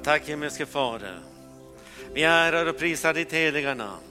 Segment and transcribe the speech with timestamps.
[0.00, 1.18] Ja, tack himmelske Fader.
[2.14, 4.02] Vi ärar och prisar ditt heliga namn.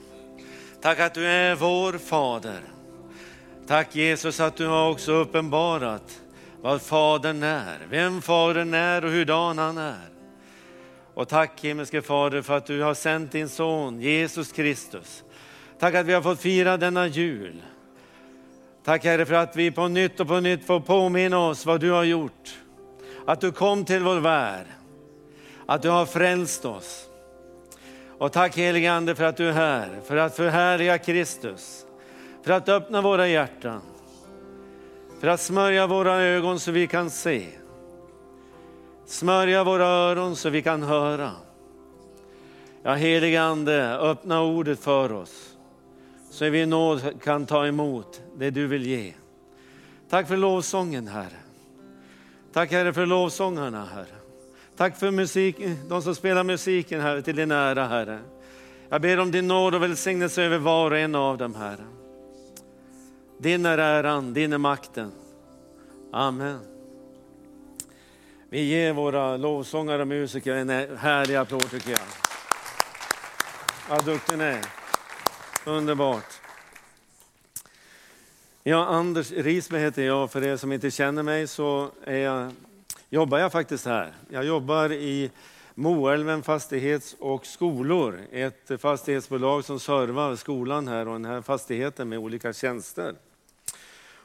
[0.81, 2.61] Tack att du är vår Fader.
[3.67, 6.21] Tack Jesus att du har också uppenbarat
[6.61, 10.09] vad Fadern är, vem Fadern är och hurdan han är.
[11.13, 15.23] Och tack himmelske Fader för att du har sänt din son Jesus Kristus.
[15.79, 17.61] Tack att vi har fått fira denna jul.
[18.83, 21.91] Tack Herre för att vi på nytt och på nytt får påminna oss vad du
[21.91, 22.57] har gjort.
[23.25, 24.65] Att du kom till vår värld,
[25.69, 27.09] att du har frälst oss.
[28.17, 31.85] Och tack helige Ande för att du är här, för att förhärliga Kristus,
[32.43, 33.81] för att öppna våra hjärtan,
[35.19, 37.47] för att smörja våra ögon så vi kan se.
[39.05, 41.31] Smörja våra öron så vi kan höra.
[42.83, 45.55] Ja, helige Ande, öppna ordet för oss
[46.31, 49.13] så vi i nåd kan ta emot det du vill ge.
[50.09, 51.39] Tack för lovsången Herre.
[52.53, 54.18] Tack Herre för lovsångarna Herre.
[54.79, 55.55] Tack för musik,
[55.87, 58.19] de som spelar musiken Herre till din ära Herre.
[58.89, 61.85] Jag ber om din nåd och välsignelse över var och en av dem Herre.
[63.37, 65.11] Din är äran, din är makten.
[66.13, 66.59] Amen.
[68.49, 71.99] Vi ger våra lovsångare och musiker en härlig applåd tycker jag.
[73.89, 74.65] Vad duktig ni är.
[75.65, 76.33] Underbart.
[78.63, 80.31] Ja, Anders Risberg heter jag.
[80.31, 82.51] För er som inte känner mig så är jag,
[83.09, 84.13] jobbar jag faktiskt här.
[84.29, 85.31] Jag jobbar i
[85.75, 92.19] Moälven Fastighets och Skolor, ett fastighetsbolag som servar skolan här och den här fastigheten med
[92.19, 93.15] olika tjänster.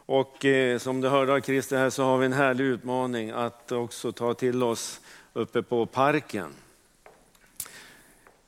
[0.06, 3.72] Och eh, som du hörde av Christer här så har vi en härlig utmaning att
[3.72, 5.00] också ta till oss
[5.32, 6.52] uppe på parken.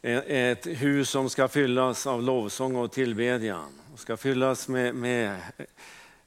[0.02, 3.72] Eh, ett hus som ska fyllas av lovsång och tillbedjan.
[3.92, 5.36] Och ska fyllas med, med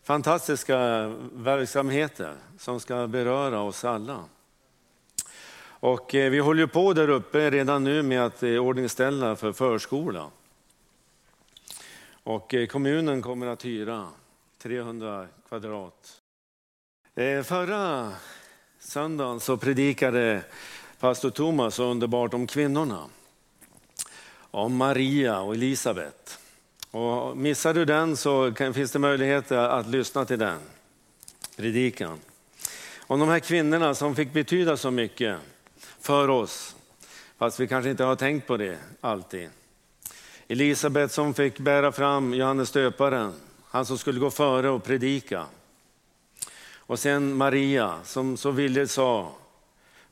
[0.10, 4.24] fantastiska verksamheter som ska beröra oss alla.
[5.62, 10.30] Och eh, vi håller på där uppe redan nu med att eh, ordningställa för förskola.
[12.24, 14.08] Och eh, kommunen kommer att hyra
[14.58, 16.22] 300 kvadrat.
[17.44, 18.12] Förra
[18.80, 20.42] söndagen så predikade
[21.00, 23.06] pastor Thomas så underbart om kvinnorna.
[24.52, 26.39] Om Maria och Elisabet.
[26.92, 30.60] Och missar du den så finns det möjlighet att lyssna till den
[31.56, 32.20] predikan.
[33.00, 35.38] Om de här kvinnorna som fick betyda så mycket
[36.00, 36.76] för oss,
[37.38, 39.50] fast vi kanske inte har tänkt på det alltid.
[40.48, 43.34] Elisabet som fick bära fram Johannes döparen,
[43.66, 45.46] han som skulle gå före och predika.
[46.76, 49.32] Och sen Maria som så villigt sa,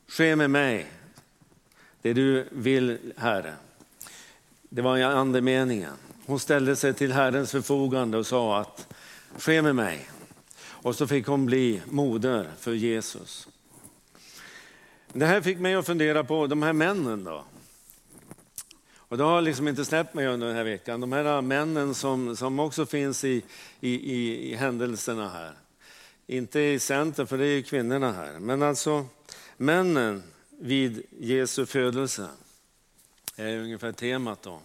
[0.08, 0.88] ske med mig
[2.02, 3.54] det du vill Herre.
[4.70, 5.94] Det var andemeningen.
[6.28, 8.94] Hon ställde sig till Herrens förfogande och sa att
[9.38, 10.10] ske med mig.
[10.66, 13.48] Och så fick hon bli moder för Jesus.
[15.14, 17.44] Det här fick mig att fundera på de här männen då.
[18.98, 21.02] Och det har liksom inte släppt mig under den här veckan.
[21.02, 23.44] De här männen som, som också finns i,
[23.80, 25.54] i, i, i händelserna här.
[26.28, 28.40] Inte i centrum, för det är ju kvinnorna här.
[28.40, 29.06] Men alltså
[29.58, 32.28] männen vid Jesu födelse
[33.36, 34.62] är ungefär temat då.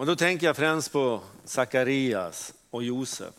[0.00, 3.34] Och då tänker jag främst på Sakarias och Josef.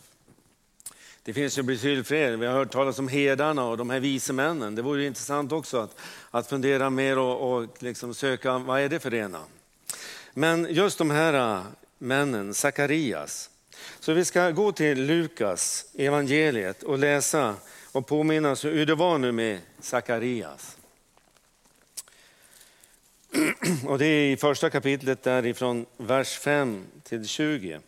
[1.24, 2.38] Det finns ju betydligt fler.
[2.38, 4.76] Vi har hört talas om herdarna och de här vise männen.
[4.76, 5.96] Det vore intressant också att,
[6.32, 9.40] att fundera mer och, och liksom söka, vad är det för ena?
[10.34, 11.64] Men just de här äh,
[11.98, 13.50] männen, Sakarias.
[14.00, 17.56] Så vi ska gå till Lukas evangeliet och läsa
[17.92, 20.78] och påminna oss hur det var nu med Sakarias.
[23.86, 27.80] Och det är i första kapitlet därifrån vers 5 till 20.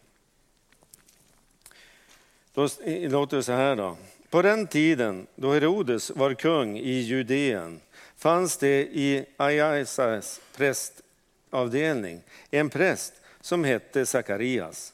[2.54, 3.98] Då låter det så här då.
[4.30, 7.80] På den tiden då Herodes var kung i Judeen
[8.18, 14.94] fanns det i Ajaisas prästavdelning en präst som hette Sakarias.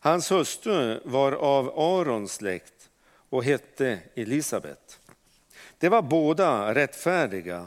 [0.00, 2.88] Hans hustru var av Arons släkt
[3.28, 5.00] och hette Elisabet.
[5.78, 7.66] De var båda rättfärdiga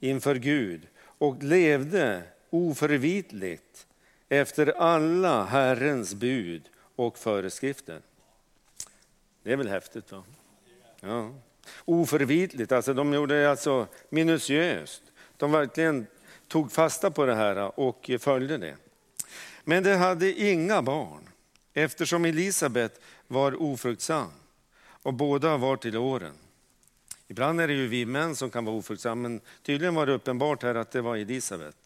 [0.00, 0.88] inför Gud
[1.22, 3.86] och levde oförvitligt
[4.28, 6.62] efter alla Herrens bud
[6.96, 8.00] och föreskrifter.
[9.42, 10.12] Det är väl häftigt?
[10.12, 10.24] va?
[11.00, 11.34] Ja.
[11.84, 15.02] Oförvitligt, alltså de gjorde det alltså minutiöst.
[15.36, 16.06] De verkligen
[16.48, 18.76] tog fasta på det här och följde det.
[19.64, 21.28] Men de hade inga barn
[21.72, 24.30] eftersom Elisabet var ofruktsam
[24.84, 26.34] och båda var till åren.
[27.32, 30.62] Ibland är det ju vi män som kan vara ofruktsamma, men tydligen var det uppenbart
[30.62, 31.76] här att det var Elisabet.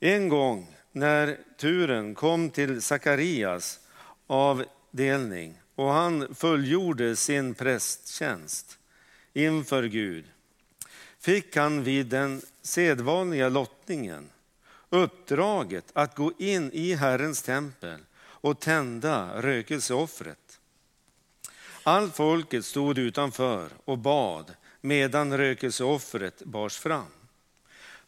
[0.00, 3.80] En gång när turen kom till Sakarias
[4.26, 8.78] avdelning och han fullgjorde sin prästtjänst
[9.32, 10.24] inför Gud
[11.18, 14.30] fick han vid den sedvanliga lottningen
[14.90, 20.47] uppdraget att gå in i Herrens tempel och tända rökelseoffret.
[21.88, 27.06] Allt folket stod utanför och bad medan rökelseoffret bars fram.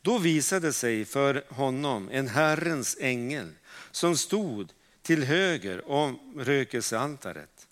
[0.02, 3.52] Då visade sig för honom en Herrens ängel
[3.90, 4.72] som stod
[5.02, 7.66] till höger om rökelsealtaret.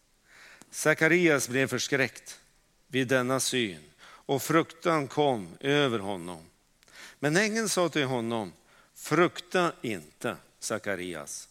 [0.71, 2.41] Sakarias blev förskräckt
[2.87, 6.43] vid denna syn och fruktan kom över honom.
[7.19, 8.53] Men ängeln sa till honom,
[8.95, 11.49] frukta inte Sakarias.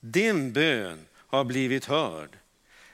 [0.00, 2.36] Din bön har blivit hörd.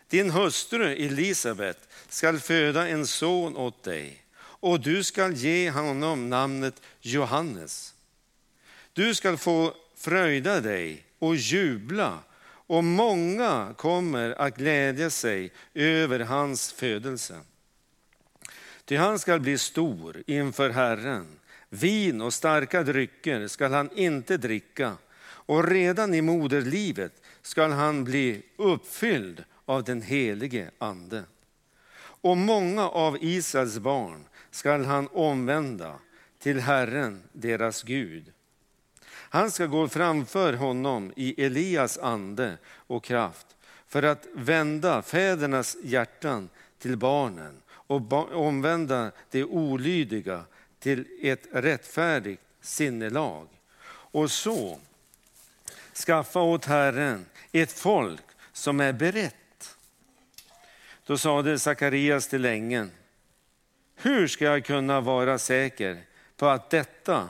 [0.08, 6.82] Din hustru Elisabet skall föda en son åt dig och du skall ge honom namnet
[7.00, 7.94] Johannes.
[8.92, 16.72] Du skall få fröjda dig och jubla och många kommer att glädja sig över hans
[16.72, 17.40] födelse.
[18.84, 21.26] Ty han skall bli stor inför Herren.
[21.68, 27.12] Vin och starka drycker skall han inte dricka och redan i moderlivet
[27.42, 31.24] skall han bli uppfylld av den helige Ande.
[31.98, 35.98] Och många av Israels barn skall han omvända
[36.38, 38.32] till Herren, deras Gud.
[39.08, 43.46] Han ska gå framför honom i Elias ande och kraft
[43.86, 46.48] för att vända fädernas hjärtan
[46.78, 50.44] till barnen och omvända det olydiga
[50.78, 53.48] till ett rättfärdigt sinnelag.
[53.88, 54.78] Och så
[56.06, 58.22] skaffa åt Herren ett folk
[58.52, 59.45] som är berett.
[61.06, 62.90] Då sade Sakarias till ängeln,
[63.96, 66.02] hur ska jag kunna vara säker
[66.36, 67.28] på att detta,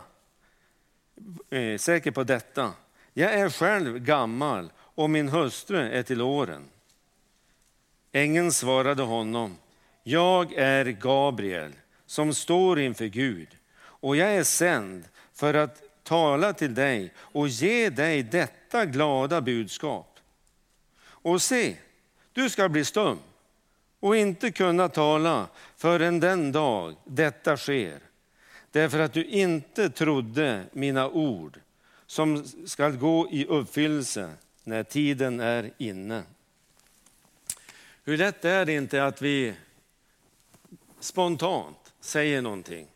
[1.50, 2.73] eh, säker på detta?
[3.12, 6.64] Jag är själv gammal och min hustru är till åren.
[8.12, 9.56] Ängeln svarade honom,
[10.02, 11.73] jag är Gabriel
[12.06, 17.90] som står inför Gud och jag är sänd för att tala till dig och ge
[17.90, 20.19] dig detta glada budskap.
[21.05, 21.76] Och se,
[22.32, 23.19] du ska bli stum
[24.00, 28.00] och inte kunna tala förrän den dag detta sker.
[28.70, 31.60] Därför att du inte trodde mina ord
[32.06, 34.32] som ska gå i uppfyllelse
[34.64, 36.22] när tiden är inne.
[38.04, 39.54] Hur lätt är det inte att vi
[41.00, 42.87] spontant säger någonting.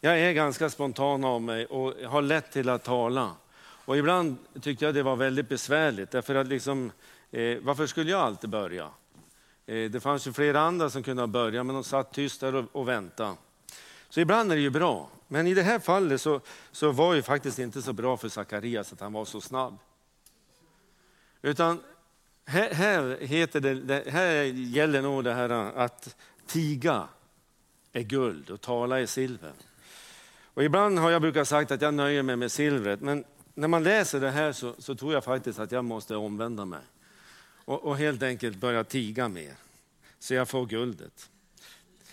[0.00, 3.34] Jag är ganska spontan av mig och har lätt till att tala.
[3.58, 6.92] Och ibland tyckte jag det var väldigt besvärligt, därför att liksom,
[7.30, 8.90] eh, varför skulle jag alltid börja?
[9.66, 12.54] Eh, det fanns ju flera andra som kunde ha börjat, men de satt tyst där
[12.54, 13.36] och, och väntade.
[14.08, 15.10] Så ibland är det ju bra.
[15.28, 16.40] Men i det här fallet så,
[16.72, 19.78] så var det faktiskt inte så bra för Sakarias att han var så snabb.
[21.42, 21.80] Utan
[22.44, 26.16] här, här, heter det, här gäller nog det här att
[26.46, 27.08] tiga
[27.92, 29.52] är guld och tala är silver.
[30.54, 33.24] Och ibland har jag brukat sagt att jag nöjer mig med silvret, men
[33.54, 36.80] när man läser det här så, så tror jag faktiskt att jag måste omvända mig
[37.66, 39.54] och, och helt enkelt börja tiga mer,
[40.18, 41.30] så jag får guldet.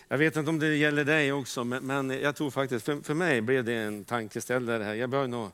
[0.08, 3.14] Jag vet inte om det gäller dig också, men, men jag tror faktiskt, för, för
[3.14, 4.94] mig blev det en tankeställare här.
[4.94, 5.52] Jag bör nog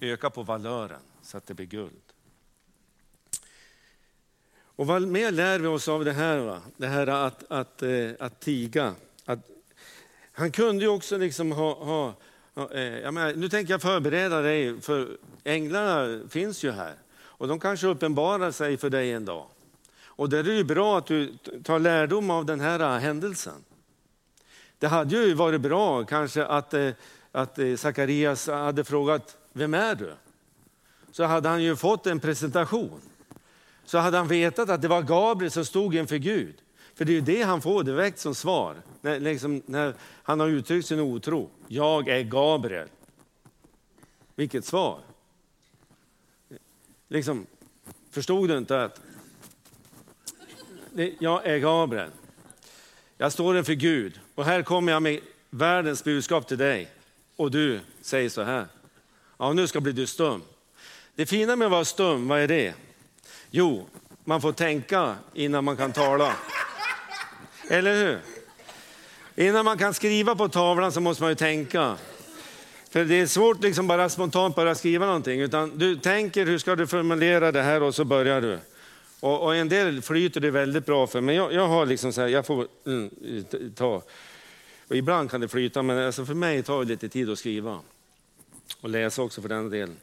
[0.00, 2.02] öka på valören så att det blir guld.
[4.76, 6.38] Och vad mer lär vi oss av det här?
[6.38, 6.62] Va?
[6.76, 8.94] Det här att, att, eh, att tiga.
[9.24, 9.38] Att,
[10.32, 11.84] han kunde ju också liksom ha,
[12.54, 16.94] ha, eh, jag menar, nu tänker jag förbereda dig, för änglarna finns ju här.
[17.42, 19.46] Och de kanske uppenbarar sig för dig en dag.
[20.04, 23.64] Och det är ju bra att du tar lärdom av den här äh, händelsen.
[24.78, 26.90] Det hade ju varit bra kanske att, äh,
[27.32, 30.12] att äh, Sakarias hade frågat, vem är du?
[31.12, 33.00] Så hade han ju fått en presentation
[33.84, 36.54] så hade han vetat att det var Gabriel som stod inför Gud.
[36.94, 40.48] För det är ju det han får direkt som svar, när, liksom, när han har
[40.48, 41.50] uttryckt sin otro.
[41.68, 42.88] Jag är Gabriel.
[44.34, 45.11] Vilket svar!
[47.12, 47.46] Liksom,
[48.10, 49.00] förstod du inte att
[51.18, 52.10] jag är Gabriel?
[53.18, 56.88] Jag står inför Gud och här kommer jag med världens budskap till dig.
[57.36, 58.66] Och du säger så här.
[59.38, 60.42] Ja, nu ska bli du stum.
[61.14, 62.74] Det fina med att vara stum, vad är det?
[63.50, 63.86] Jo,
[64.24, 66.36] man får tänka innan man kan tala.
[67.68, 68.20] Eller hur?
[69.46, 71.96] Innan man kan skriva på tavlan så måste man ju tänka.
[72.92, 75.40] För det är svårt liksom bara spontant bara skriva någonting.
[75.40, 78.58] Utan du tänker hur ska du formulera det här och så börjar du.
[79.20, 81.20] Och, och en del flyter det väldigt bra för.
[81.20, 83.10] Men jag, jag har liksom så här, jag får mm,
[83.74, 84.02] ta.
[84.88, 87.80] Och ibland kan det flyta men alltså för mig tar det lite tid att skriva.
[88.80, 89.96] Och läsa också för den delen.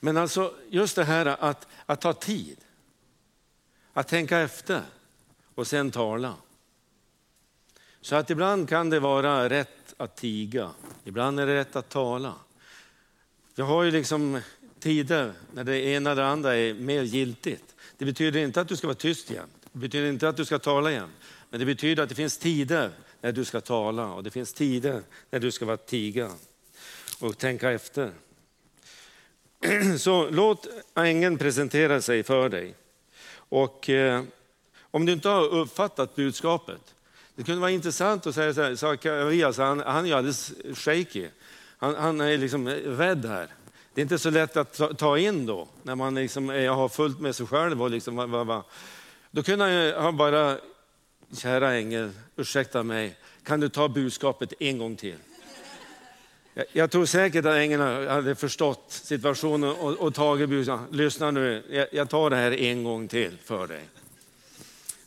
[0.00, 2.56] Men alltså just det här att, att ta tid.
[3.92, 4.80] Att tänka efter
[5.54, 6.34] och sen tala.
[8.00, 10.70] Så att ibland kan det vara rätt att tiga,
[11.04, 12.34] ibland är det rätt att tala.
[13.54, 14.40] Vi har ju liksom
[14.78, 17.74] tider när det ena eller andra är mer giltigt.
[17.98, 19.48] Det betyder inte att du ska vara tyst igen.
[19.72, 21.10] Det betyder inte att du ska tala igen.
[21.50, 25.02] Men det betyder att det finns tider när du ska tala och det finns tider
[25.30, 26.30] när du ska vara tiga
[27.20, 28.12] och tänka efter.
[29.98, 32.74] Så låt ängeln presentera sig för dig.
[33.32, 34.22] Och eh,
[34.80, 36.94] om du inte har uppfattat budskapet,
[37.36, 41.28] det kunde vara intressant att säga så här, Zacharias, han, han är alldeles shaky.
[41.78, 43.48] Han, han, är liksom eh, rädd här.
[43.94, 46.88] Det är inte så lätt att ta, ta in då, när man liksom är, har
[46.88, 47.82] fullt med sig själv.
[47.82, 48.64] Och liksom, va, va.
[49.30, 50.58] Då kunde han bara,
[51.36, 55.16] kära ängel, ursäkta mig, kan du ta budskapet en gång till?
[56.72, 60.94] Jag tror säkert att ängeln hade förstått situationen och, och tagit budskapet.
[60.94, 63.82] Lyssna nu, jag, jag tar det här en gång till för dig.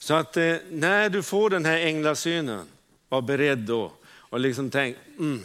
[0.10, 2.66] Så att eh, när du får den här änglasynen,
[3.10, 5.42] var beredd då och liksom tänk, mm,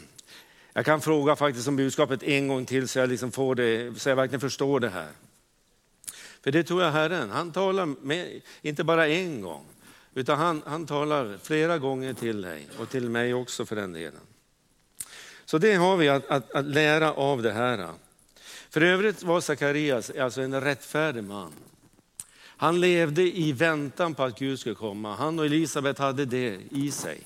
[0.72, 4.08] jag kan fråga faktiskt om budskapet en gång till så jag, liksom får det, så
[4.08, 5.08] jag verkligen förstår det här.
[6.42, 9.64] För det tror jag Herren, han talar med, inte bara en gång,
[10.14, 14.20] utan han, han talar flera gånger till dig och till mig också för den delen.
[15.44, 17.88] Så det har vi att, att, att lära av det här.
[18.70, 21.52] För övrigt var Sakarias alltså en rättfärdig man.
[22.64, 25.16] Han levde i väntan på att Gud skulle komma.
[25.16, 27.20] Han och Elisabet hade det i sig.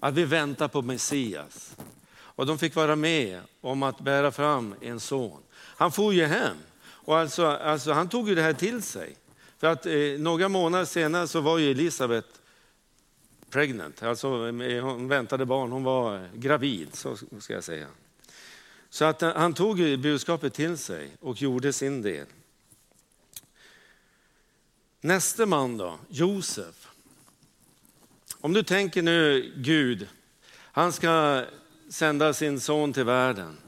[0.00, 1.76] Att vi väntar på Messias.
[2.18, 5.40] Och de fick vara med om att bära fram en son.
[5.54, 6.56] Han for ju hem.
[6.80, 9.16] Och alltså, alltså, han tog ju det här till sig.
[9.58, 12.26] För att eh, några månader senare så var ju Elisabet
[13.50, 17.86] pregnant, alltså eh, hon väntade barn, hon var gravid, så ska jag säga.
[18.90, 22.26] Så att eh, han tog budskapet till sig och gjorde sin del.
[25.00, 26.88] Nästa man då, Josef.
[28.40, 30.08] Om du tänker nu Gud,
[30.52, 31.44] han ska
[31.88, 33.58] sända sin son till världen.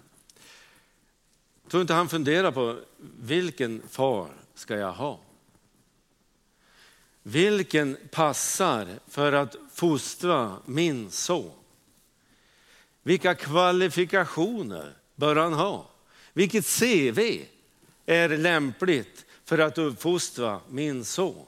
[1.69, 2.81] Tror inte han funderar på
[3.21, 5.21] vilken far ska jag ha?
[7.23, 11.53] Vilken passar för att fostra min son?
[13.03, 15.91] Vilka kvalifikationer bör han ha?
[16.33, 17.45] Vilket CV
[18.07, 21.47] är lämpligt för att uppfostra min son?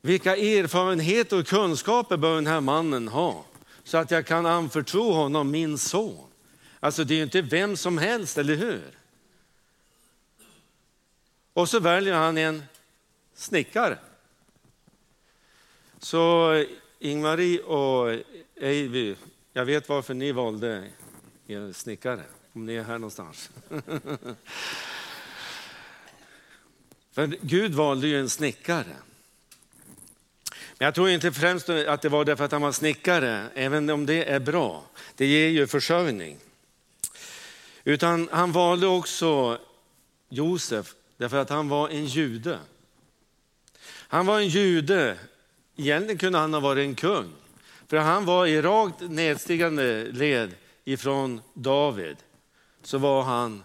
[0.00, 3.44] Vilka erfarenheter och kunskaper bör den här mannen ha
[3.84, 6.26] så att jag kan anförtro honom min son?
[6.80, 8.98] Alltså det är ju inte vem som helst, eller hur?
[11.52, 12.62] Och så väljer han en
[13.34, 13.98] snickare.
[15.98, 16.64] Så
[16.98, 18.20] Ingmarie och
[18.56, 19.16] Eivy,
[19.52, 20.90] jag vet varför ni valde
[21.46, 23.50] er snickare, om ni är här någonstans.
[27.14, 28.96] För Gud valde ju en snickare.
[30.50, 34.06] Men jag tror inte främst att det var därför att han var snickare, även om
[34.06, 34.84] det är bra.
[35.16, 36.38] Det ger ju försörjning.
[37.84, 39.58] Utan han valde också
[40.28, 42.58] Josef därför att han var en jude.
[43.86, 45.18] Han var en jude,
[45.76, 47.32] egentligen kunde han ha varit en kung.
[47.88, 50.54] För han var i rakt nedstigande led
[50.84, 52.16] ifrån David.
[52.82, 53.64] Så var han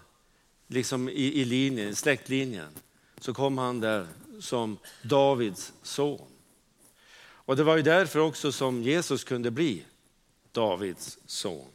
[0.67, 2.69] liksom i, i linjen, släktlinjen.
[3.19, 4.07] Så kom han där
[4.39, 6.27] som Davids son.
[7.49, 9.85] Och det var ju därför också som Jesus kunde bli
[10.51, 11.65] Davids son.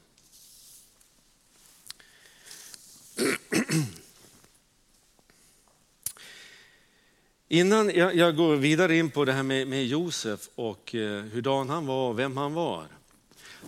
[7.48, 11.68] Innan jag, jag, går vidare in på det här med, med Josef och eh, hurdan
[11.68, 12.86] han var och vem han var,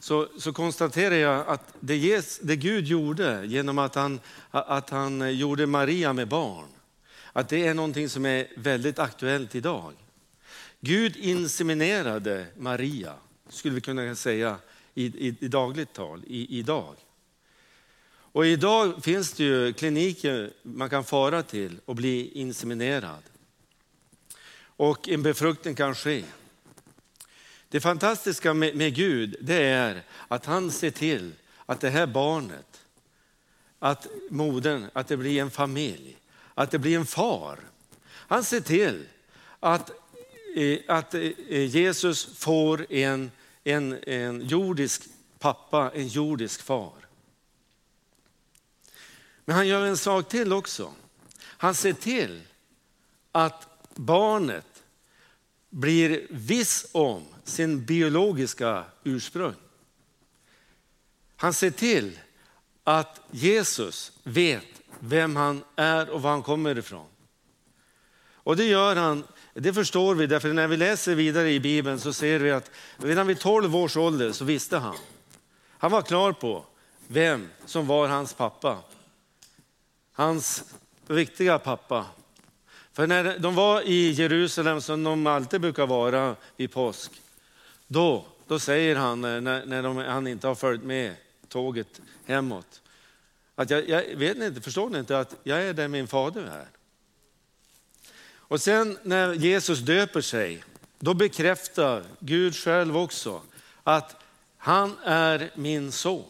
[0.01, 5.23] så, så konstaterar jag att det, ges, det Gud gjorde genom att han, att han
[5.23, 6.69] eh, gjorde Maria med barn,
[7.37, 9.93] att det är någonting som är väldigt aktuellt idag.
[10.81, 13.15] Gud inseminerade Maria,
[13.49, 14.59] skulle vi kunna säga
[14.95, 16.95] i, i, i dagligt tal, i, idag.
[18.09, 23.23] Och idag finns det ju kliniker man kan fara till och bli inseminerad
[24.59, 26.25] och en befruktning kan ske.
[27.69, 31.33] Det fantastiska med, med Gud det är att han ser till
[31.67, 32.83] att det här barnet,
[33.79, 36.17] att modern, att det blir en familj,
[36.57, 37.59] att det blir en far.
[38.05, 39.07] Han ser till
[39.61, 39.91] att,
[40.55, 43.31] eh, att eh, Jesus får en,
[43.65, 45.03] en, en jordisk
[45.39, 46.93] pappa, en jordisk far.
[49.45, 50.93] Men han gör en sak till också.
[51.39, 52.43] Han ser till
[53.33, 54.83] att barnet
[55.71, 59.55] blir viss om sin biologiska ursprung.
[61.37, 62.19] Han ser till
[62.85, 67.07] att Jesus vet vem han är och var han kommer ifrån.
[68.35, 69.25] Och det gör han
[69.55, 73.27] Det förstår vi, därför när vi läser vidare i Bibeln så ser vi att redan
[73.27, 74.97] vid 12 års ålder så visste han.
[75.79, 76.65] Han var klar på
[77.07, 78.79] vem som var hans pappa.
[80.13, 80.65] Hans
[81.07, 82.07] riktiga pappa.
[82.93, 87.13] För när de var i Jerusalem, som de alltid brukar vara vid påsk,
[87.87, 91.15] då, då säger han, eh, när, när de, han inte har följt med
[91.49, 92.83] tåget hemåt,
[93.57, 96.69] att jag, jag vet inte, förstår ni inte att jag är där min fader är?
[98.49, 100.65] Och sen när Jesus döper sig,
[100.99, 103.43] då bekräftar Gud själv också
[103.83, 104.17] att
[104.57, 106.25] han är min son.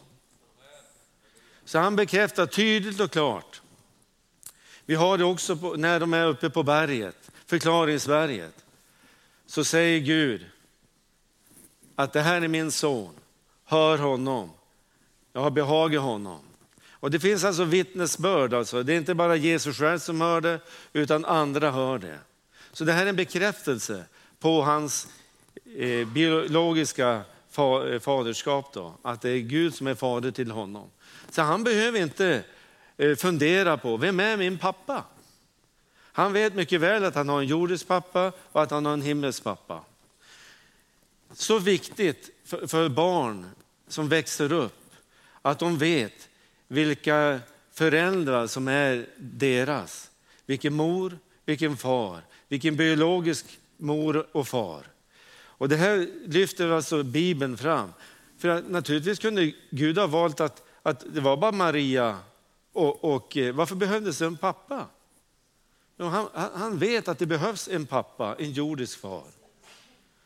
[1.64, 3.62] Så han bekräftar tydligt och klart.
[4.84, 8.64] Vi har det också på, när de är uppe på berget, förklaringsberget.
[9.46, 10.46] Så säger Gud
[11.94, 13.14] att det här är min son,
[13.64, 14.50] hör honom,
[15.32, 16.40] jag har behag i honom.
[17.00, 18.82] Och det finns alltså vittnesbörd, alltså.
[18.82, 20.60] det är inte bara Jesus själv som hör det,
[20.92, 22.18] utan andra hör det.
[22.72, 24.04] Så det här är en bekräftelse
[24.38, 25.08] på hans
[25.76, 30.90] eh, biologiska fa eh, faderskap, då, att det är Gud som är fader till honom.
[31.30, 32.44] Så han behöver inte
[32.96, 35.04] eh, fundera på, vem är min pappa?
[36.12, 39.02] Han vet mycket väl att han har en jordisk pappa och att han har en
[39.02, 39.80] himmelsk pappa.
[41.32, 43.50] Så viktigt för, för barn
[43.88, 44.94] som växer upp,
[45.42, 46.28] att de vet
[46.68, 47.40] vilka
[47.72, 50.10] föräldrar som är deras.
[50.46, 54.86] Vilken mor, vilken far, vilken biologisk mor och far.
[55.58, 57.92] Och det här lyfter alltså Bibeln fram.
[58.38, 62.18] För att naturligtvis kunde Gud ha valt att, att det var bara Maria
[62.72, 64.86] och, och eh, varför behövdes det en pappa?
[65.98, 69.24] Han, han vet att det behövs en pappa, en jordisk far.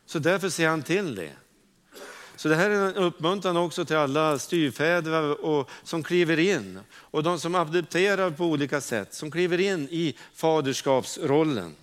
[0.07, 1.33] Så därför ser han till det.
[2.40, 7.22] Så det här är en uppmuntran också till alla styvfäder och, som kliver in och
[7.22, 11.74] de som adopterar på olika sätt, som kliver in i faderskapsrollen.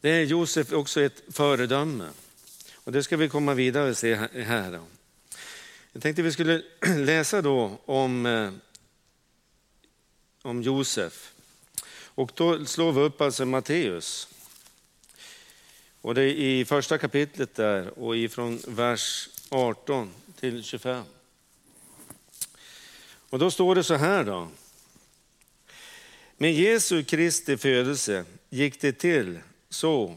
[0.00, 2.08] Det är Josef också ett föredöme.
[2.74, 4.80] Och det ska vi komma vidare och se här.
[5.92, 6.62] Jag tänkte vi skulle
[6.96, 8.50] läsa då om, eh,
[10.42, 11.32] om Josef.
[11.96, 14.33] Och då slår vi upp alltså Matteus.
[16.04, 21.04] Och det är i första kapitlet där och ifrån vers 18 till 25.
[23.30, 24.48] Och då står det så här då.
[26.36, 29.38] Med Jesu Kristi födelse gick det till
[29.68, 30.16] så.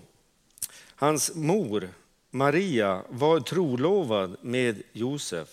[0.95, 1.89] Hans mor
[2.32, 5.50] Maria var trolovad med Josef.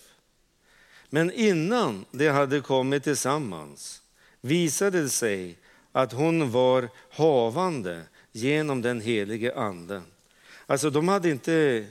[1.09, 4.01] Men innan de hade kommit tillsammans
[4.41, 5.57] visade det sig
[5.91, 10.01] att hon var havande genom den helige Ande.
[10.67, 11.85] Alltså de hade inte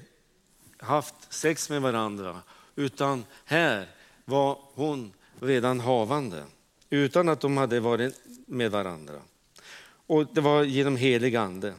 [0.78, 2.42] haft sex med varandra,
[2.76, 3.88] utan här
[4.24, 6.44] var hon redan havande,
[6.90, 9.20] utan att de hade varit med varandra.
[10.06, 11.74] Och det var genom helig ande.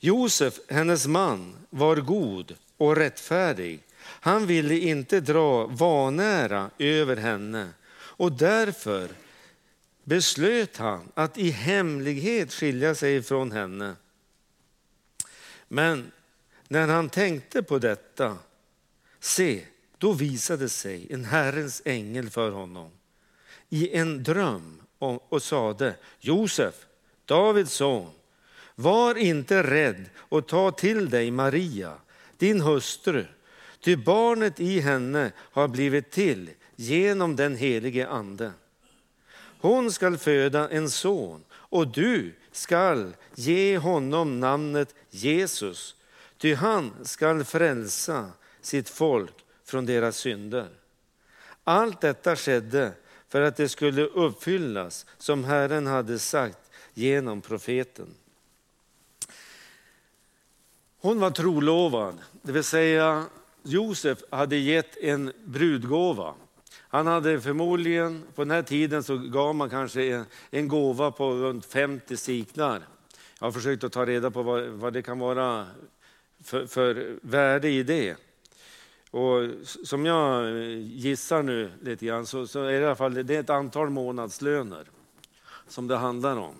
[0.00, 3.80] Josef, hennes man, var god och rättfärdig.
[4.04, 9.08] Han ville inte dra vanära över henne och därför
[10.04, 13.94] beslöt han att i hemlighet skilja sig från henne.
[15.74, 16.12] Men
[16.68, 18.36] när han tänkte på detta,
[19.20, 19.66] se,
[19.98, 22.90] då visade sig en Herrens ängel för honom
[23.68, 24.82] i en dröm
[25.28, 26.74] och sade, Josef,
[27.24, 28.10] Davids son,
[28.74, 31.94] var inte rädd och ta till dig Maria,
[32.36, 33.24] din hustru,
[33.80, 38.52] ty barnet i henne har blivit till genom den helige Ande.
[39.60, 45.96] Hon skall föda en son och du skall ge honom namnet Jesus,
[46.38, 50.68] ty han skall frälsa sitt folk från deras synder.
[51.64, 52.92] Allt detta skedde
[53.28, 58.14] för att det skulle uppfyllas som Herren hade sagt genom profeten.
[61.00, 63.26] Hon var trolovad, det vill säga
[63.62, 66.34] Josef hade gett en brudgåva.
[66.74, 71.30] Han hade förmodligen, på den här tiden så gav man kanske en, en gåva på
[71.30, 72.82] runt 50 siklar.
[73.42, 75.66] Jag har försökt att ta reda på vad, vad det kan vara
[76.44, 78.16] för, för, värde i det.
[79.10, 83.34] Och som jag gissar nu lite grann så, så är det i alla fall det
[83.36, 84.86] är ett antal månadslöner
[85.68, 86.54] som det handlar om.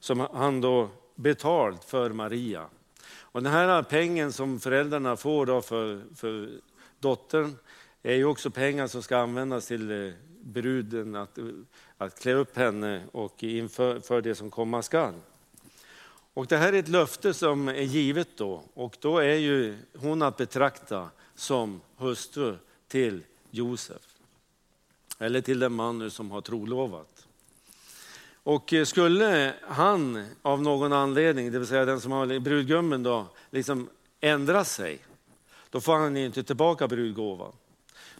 [0.00, 2.66] Som han då betalt för Maria.
[3.20, 6.50] Och den här pengen som föräldrarna får då för, för
[7.00, 7.56] dottern
[8.02, 11.38] är ju också pengar som ska användas till eh, bruden, att,
[11.98, 15.14] att klä upp henne och inför för det som komma skall.
[16.38, 20.22] Och det här är ett löfte som är givet då och då är ju hon
[20.22, 22.56] att betrakta som hustru
[22.88, 24.02] till Josef.
[25.18, 27.26] Eller till den man som har trolovat.
[28.42, 33.88] Och skulle han av någon anledning, det vill säga den som har brudgummen då, liksom
[34.20, 34.98] ändra sig,
[35.70, 37.52] då får han inte tillbaka brudgåvan.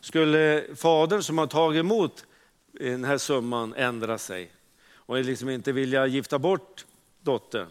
[0.00, 2.26] Skulle fadern som har tagit emot
[2.72, 4.52] den här summan ändra sig
[4.92, 6.86] och liksom inte vilja gifta bort
[7.20, 7.68] dottern,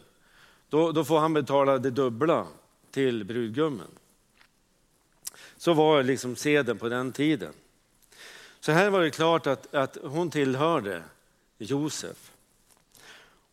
[0.69, 2.47] då, då får han betala det dubbla
[2.91, 3.87] till brudgummen.
[5.57, 7.53] Så var liksom seden på den tiden.
[8.59, 11.03] Så här var det klart att, att hon tillhörde
[11.57, 12.31] Josef.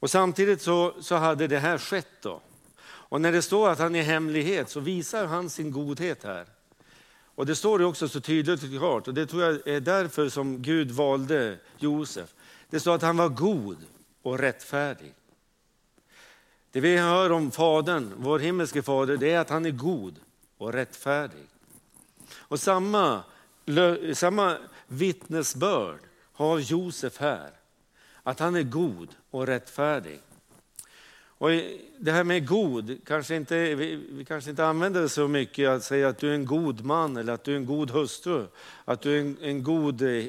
[0.00, 2.40] Och samtidigt så, så hade det här skett då.
[2.84, 6.46] Och när det står att han är hemlighet så visar han sin godhet här.
[7.34, 10.28] Och det står det också så tydligt och klart och det tror jag är därför
[10.28, 12.34] som Gud valde Josef.
[12.70, 13.78] Det står att han var god
[14.22, 15.14] och rättfärdig.
[16.74, 20.14] Det vi hör om Fadern, vår himmelske Fader, det är att han är god
[20.58, 21.46] och rättfärdig.
[22.34, 23.22] Och samma,
[24.14, 24.56] samma
[24.86, 25.98] vittnesbörd
[26.32, 27.50] har Josef här,
[28.22, 30.20] att han är god och rättfärdig.
[31.38, 31.50] Och
[31.98, 36.08] det här med god, kanske inte, vi, kanske inte använder det så mycket att säga
[36.08, 38.46] att du är en god man eller att du är en god hustru,
[38.84, 40.24] att du är en, en god eh,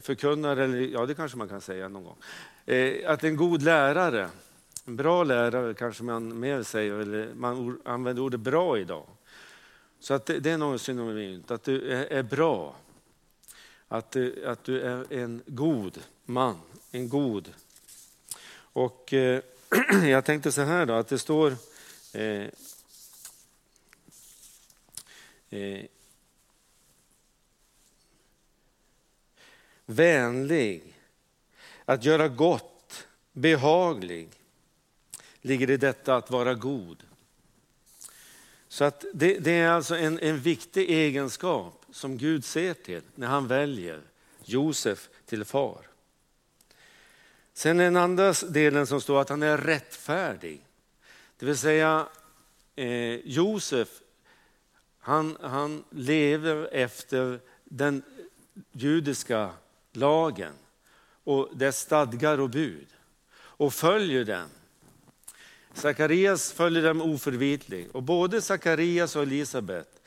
[0.00, 2.16] förkunnare, eller, ja det kanske man kan säga någon gång.
[2.66, 4.28] Eh, att en god lärare,
[4.90, 9.06] en bra lärare kanske man mer säger, eller man använder ordet bra idag.
[10.00, 12.76] Så att det, det är något synonymt, att du är, är bra.
[13.88, 17.52] Att du, att du är en god man, en god.
[18.52, 19.42] Och eh,
[20.04, 21.56] jag tänkte så här då, att det står
[22.12, 22.46] eh,
[25.50, 25.84] eh,
[29.86, 30.96] vänlig,
[31.84, 34.39] att göra gott, behaglig,
[35.42, 37.02] ligger i detta att vara god.
[38.68, 43.26] Så att det, det är alltså en, en viktig egenskap som Gud ser till när
[43.26, 44.00] han väljer
[44.44, 45.86] Josef till far.
[47.52, 50.66] Sen den andra delen som står att han är rättfärdig.
[51.38, 52.08] Det vill säga
[52.76, 53.88] eh, Josef,
[54.98, 58.02] han, han lever efter den
[58.72, 59.50] judiska
[59.92, 60.52] lagen
[61.24, 62.86] och dess stadgar och bud
[63.34, 64.48] och följer den.
[65.74, 70.00] Sakarias följer dem oförvitlig och både Sakarias och Elisabet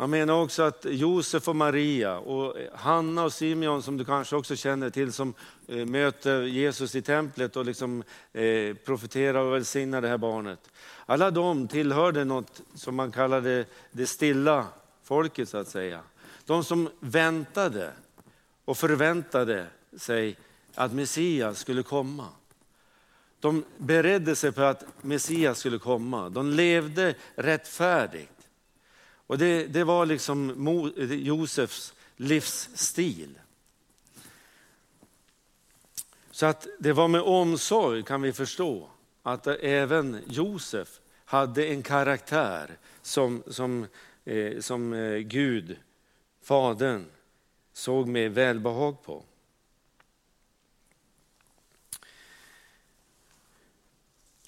[0.00, 4.56] man menar också att Josef och Maria och Hanna och Simeon som du kanske också
[4.56, 5.34] känner till som
[5.66, 10.70] eh, möter Jesus i templet och liksom eh, profeterar och välsignar det här barnet.
[11.06, 14.66] Alla de tillhörde något som man kallade det stilla
[15.02, 16.00] folket så att säga.
[16.44, 17.92] De som väntade
[18.64, 19.66] och förväntade
[19.96, 20.36] sig
[20.74, 22.26] att Messias skulle komma.
[23.40, 26.28] De beredde sig på att Messias skulle komma.
[26.28, 28.48] De levde rättfärdigt.
[29.26, 30.54] Och det, det var liksom
[31.10, 33.38] Josefs livsstil.
[36.30, 38.90] Så att det var med omsorg kan vi förstå
[39.22, 43.86] att även Josef hade en karaktär som, som,
[44.24, 45.76] eh, som eh, Gud,
[46.42, 47.04] Fadern,
[47.72, 49.24] såg med välbehag på.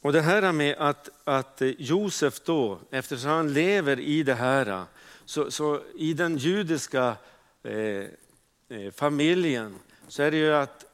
[0.02, 4.84] Och det här med att, att Josef då, eftersom han lever i det här,
[5.24, 7.16] så, så i den judiska
[7.62, 10.84] eh, eh, familjen så är det ju att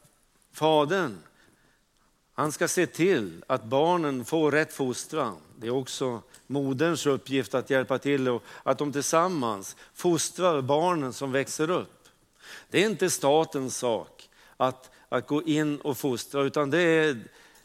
[0.53, 1.19] fadern,
[2.35, 5.37] han ska se till att barnen får rätt fostran.
[5.57, 11.33] Det är också moderns uppgift att hjälpa till och att de tillsammans fostrar barnen som
[11.33, 12.09] växer upp.
[12.71, 17.21] Det är inte statens sak att, att gå in och fostra, utan det är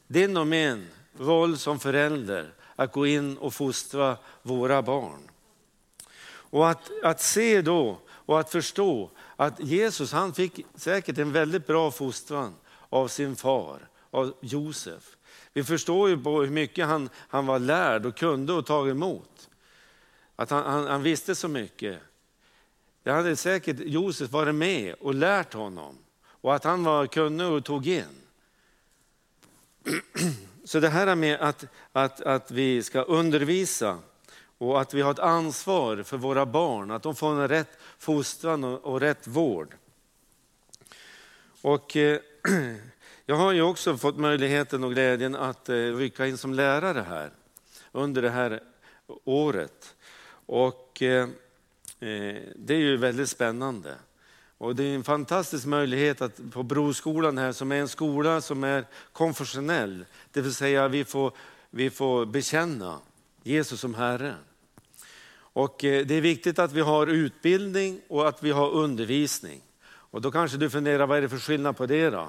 [0.07, 5.29] din och min roll som förälder att gå in och fostra våra barn.
[6.51, 11.67] Och att, att se då och att förstå att Jesus han fick säkert en väldigt
[11.67, 12.55] bra fostran
[12.89, 15.17] av sin far, av Josef.
[15.53, 19.49] Vi förstår ju på hur mycket han, han var lärd och kunde och tagit emot.
[20.35, 21.99] Att han, han, han visste så mycket.
[23.03, 25.97] Det hade säkert Josef varit med och lärt honom.
[26.23, 28.05] Och att han var kunnig och tog in.
[30.71, 33.99] Så det här med att, att, att vi ska undervisa
[34.57, 38.63] och att vi har ett ansvar för våra barn, att de får en rätt fostran
[38.63, 39.75] och, och rätt vård.
[41.61, 42.19] Och, eh,
[43.25, 47.31] jag har ju också fått möjligheten och glädjen att eh, rycka in som lärare här
[47.91, 48.63] under det här
[49.23, 49.95] året.
[50.45, 51.23] Och eh,
[51.99, 53.95] eh det är ju väldigt spännande.
[54.61, 58.63] Och det är en fantastisk möjlighet att på Broskolan här, som är en skola som
[58.63, 61.31] är konfessionell, det vill säga vi får,
[61.69, 62.99] vi får bekänna
[63.43, 64.35] Jesus som Herre.
[65.33, 69.61] Och eh, det är viktigt att vi har utbildning och att vi har undervisning.
[69.83, 72.27] Och då kanske du funderar, vad är det för skillnad på det då?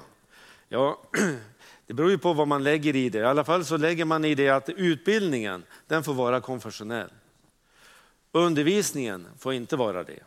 [0.69, 1.01] Ja,
[1.87, 3.19] det beror ju på vad man lägger i det.
[3.19, 7.09] I alla fall så lägger man i det att utbildningen, den får vara konfessionell.
[8.31, 10.23] Undervisningen får inte vara det.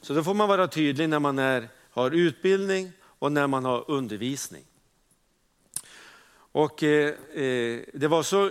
[0.00, 3.84] Så då får man vara tydlig när man är, har utbildning och när man har
[3.90, 4.64] undervisning.
[6.52, 8.50] Och eh, eh, det var så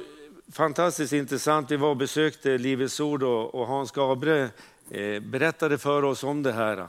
[0.51, 1.71] fantastiskt intressant.
[1.71, 4.49] Vi var och besökte Livets Ord och, och Hans Gabre
[4.89, 6.87] eh, berättade för oss om det här.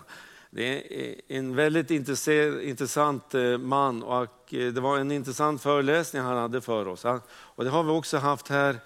[0.50, 6.22] Det är eh, en väldigt intressant eh, man och eh, det var en intressant föreläsning
[6.22, 7.04] han hade för oss.
[7.30, 8.76] Och det har vi också haft här,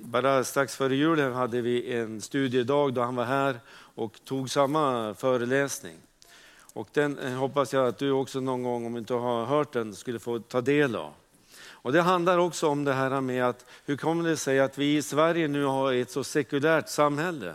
[0.00, 3.60] bara strax före jul hade vi en studiedag då han var här
[4.00, 5.96] och tog samma föreläsning.
[6.72, 9.72] Och den eh, hoppas jag att du också någon gång, om du inte har hört
[9.72, 11.12] den, skulle få ta del av.
[11.62, 14.96] Och Det handlar också om det här med att hur kommer det sig att vi
[14.96, 17.54] i Sverige nu har ett så sekulärt samhälle?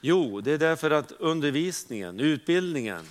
[0.00, 3.02] Jo, det är därför att undervisningen, utbildningen,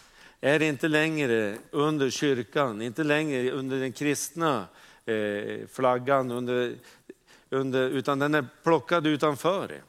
[0.41, 4.65] är inte längre under kyrkan, inte längre under den kristna
[5.05, 6.75] eh, flaggan, under,
[7.49, 9.81] under, utan den är plockad utanför det.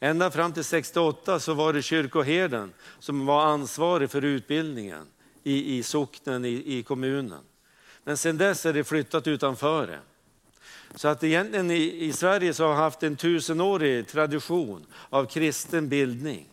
[0.00, 5.06] Ända fram till 68 så var det kyrkoherden som var ansvarig för utbildningen
[5.42, 7.42] i, i socknen, i, i kommunen.
[8.04, 10.00] Men sedan dess är det flyttat utanför det.
[10.94, 15.88] Så att egentligen i, i Sverige så har vi haft en tusenårig tradition av kristen
[15.88, 16.48] bildning.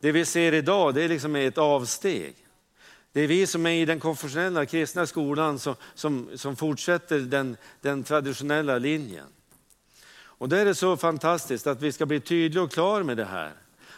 [0.00, 2.34] Det vi ser idag det är liksom ett avsteg.
[3.12, 7.56] Det är vi som är i den konfessionella kristna skolan som, som, som fortsätter den,
[7.80, 9.26] den traditionella linjen.
[10.40, 13.52] Och det är så fantastiskt att vi ska bli tydliga och klara med det här.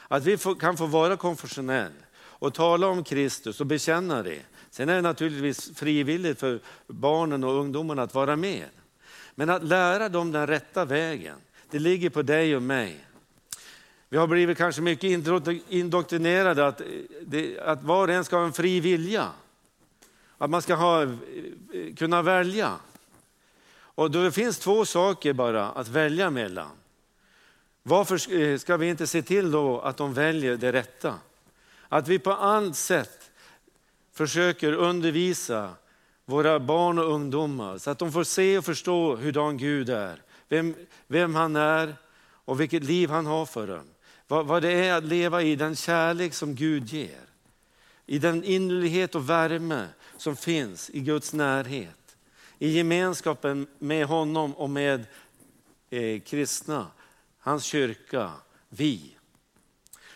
[0.08, 4.42] Att vi kan få vara konfessionell och tala om Kristus och bekänna det.
[4.70, 8.68] Sen är det naturligtvis frivilligt för barnen och ungdomarna att vara med.
[9.34, 11.36] Men att lära dem den rätta vägen,
[11.70, 13.06] det ligger på dig och mig.
[14.08, 15.10] Vi har blivit kanske mycket
[15.68, 19.28] indoktrinerade att, eh, att var och en ska ha en fri vilja.
[20.38, 21.10] Att man ska ha, eh,
[21.72, 22.78] eh, kunna välja.
[23.94, 26.70] Och då det finns två saker bara att välja mellan.
[27.82, 31.14] Varför eh, ska vi inte se till då att de väljer det rätta?
[31.88, 33.30] Att vi på allt sätt
[34.12, 35.70] försöker undervisa
[36.24, 40.22] våra barn och ungdomar så att de får se och förstå hurdan Gud är.
[40.48, 40.74] Vem,
[41.06, 41.96] vem han är
[42.44, 43.88] och vilket liv han har för dem.
[44.28, 47.20] Vad, vad det är att leva i den kärlek som Gud ger.
[48.06, 52.01] I den innerlighet och värme som finns i Guds närhet.
[52.62, 55.06] I gemenskapen med honom och med
[55.90, 56.86] eh, kristna,
[57.38, 58.30] hans kyrka,
[58.68, 59.16] vi.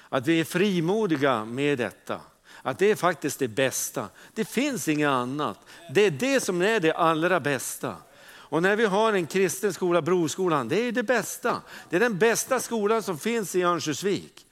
[0.08, 2.20] Att vi är frimodiga med detta.
[2.62, 4.08] Att det är faktiskt det bästa.
[4.34, 5.58] Det finns inget annat.
[5.94, 7.96] Det är det som är det allra bästa.
[8.26, 11.62] Och när vi har en kristen skola, Broskolan, det är det bästa.
[11.90, 14.45] Det är den bästa skolan som finns i Örnsköldsvik.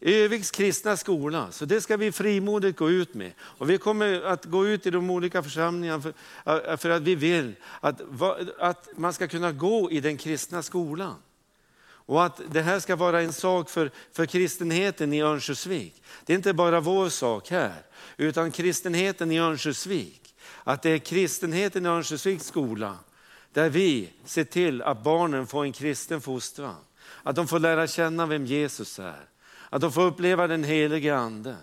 [0.00, 3.32] Öviks kristna skola, så det ska vi frimodigt gå ut med.
[3.40, 7.54] Och vi kommer att gå ut i de olika församlingarna för, för att vi vill
[7.80, 8.00] att,
[8.58, 11.14] att man ska kunna gå i den kristna skolan.
[11.82, 16.02] Och att det här ska vara en sak för, för kristenheten i Örnsköldsvik.
[16.24, 17.82] Det är inte bara vår sak här,
[18.16, 20.34] utan kristenheten i Örnsköldsvik.
[20.64, 22.96] Att det är kristenheten i Örnsköldsviks skola,
[23.52, 26.76] där vi ser till att barnen får en kristen fostran.
[27.22, 29.26] Att de får lära känna vem Jesus är.
[29.70, 31.56] Att de får uppleva den helige Ande.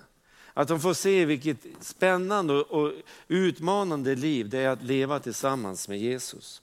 [0.53, 2.93] Att de får se vilket spännande och
[3.27, 6.61] utmanande liv det är att leva tillsammans med Jesus.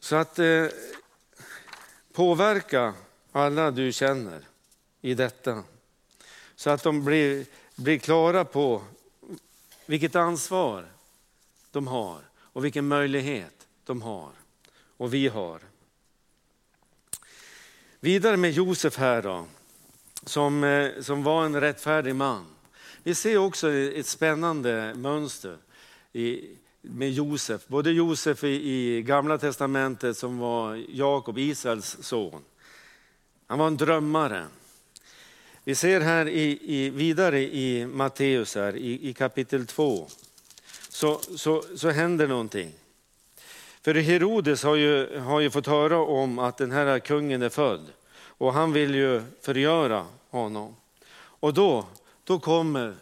[0.00, 0.66] Så att eh,
[2.12, 2.94] påverka
[3.32, 4.40] alla du känner
[5.00, 5.64] i detta.
[6.56, 8.82] Så att de blir, blir klara på
[9.86, 10.86] vilket ansvar
[11.70, 14.32] de har och vilken möjlighet de har
[14.96, 15.67] och vi har.
[18.00, 19.44] Vidare med Josef här då,
[20.24, 22.46] som, eh, som var en rättfärdig man.
[23.02, 25.56] Vi ser också ett spännande mönster
[26.12, 26.40] i,
[26.82, 27.66] med Josef.
[27.66, 32.42] Både Josef i, i Gamla Testamentet som var Jakob, Israels son.
[33.46, 34.46] Han var en drömmare.
[35.64, 40.08] Vi ser här i, i, vidare i Matteus, här, i, i kapitel 2,
[40.88, 42.72] så, så, så händer någonting.
[43.82, 47.86] För Herodes har ju, har ju fått höra om att den här kungen är född
[48.38, 50.76] och han vill ju förgöra honom.
[51.14, 51.86] Och då,
[52.24, 52.94] då kommer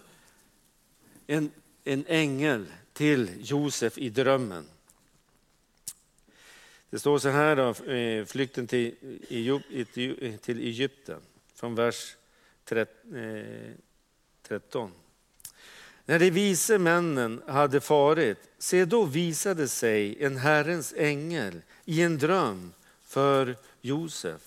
[1.27, 1.51] en,
[1.85, 4.67] en ängel till Josef i drömmen.
[6.91, 8.95] Det står så här, då, eh, flykten till,
[10.41, 11.21] till Egypten,
[11.55, 12.17] från vers
[14.43, 14.83] 13.
[14.83, 14.89] Eh,
[16.09, 22.19] när de vise männen hade farit, se då visade sig en Herrens ängel i en
[22.19, 22.73] dröm
[23.05, 24.41] för Josef